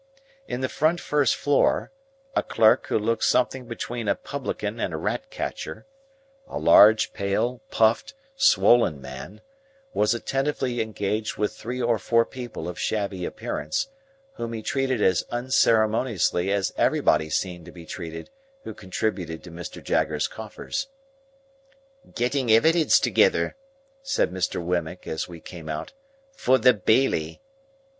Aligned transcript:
In 0.47 0.61
the 0.61 0.67
front 0.67 0.99
first 0.99 1.35
floor, 1.35 1.91
a 2.35 2.41
clerk 2.41 2.87
who 2.87 2.97
looked 2.97 3.23
something 3.23 3.67
between 3.67 4.07
a 4.07 4.15
publican 4.15 4.79
and 4.79 4.95
a 4.95 4.97
rat 4.97 5.29
catcher—a 5.29 6.57
large 6.57 7.13
pale, 7.13 7.61
puffed, 7.69 8.15
swollen 8.35 8.99
man—was 8.99 10.15
attentively 10.15 10.81
engaged 10.81 11.37
with 11.37 11.53
three 11.55 11.79
or 11.79 11.99
four 11.99 12.25
people 12.25 12.67
of 12.67 12.79
shabby 12.79 13.25
appearance, 13.25 13.89
whom 14.37 14.53
he 14.53 14.63
treated 14.63 15.03
as 15.03 15.23
unceremoniously 15.29 16.51
as 16.51 16.73
everybody 16.77 17.29
seemed 17.29 17.65
to 17.65 17.71
be 17.71 17.85
treated 17.85 18.31
who 18.63 18.73
contributed 18.73 19.43
to 19.43 19.51
Mr. 19.51 19.83
Jaggers's 19.83 20.27
coffers. 20.27 20.87
"Getting 22.15 22.51
evidence 22.51 22.99
together," 22.99 23.55
said 24.01 24.31
Mr. 24.31 24.65
Wemmick, 24.65 25.05
as 25.05 25.27
we 25.27 25.39
came 25.39 25.69
out, 25.69 25.93
"for 26.31 26.57
the 26.57 26.73
Bailey." 26.73 27.39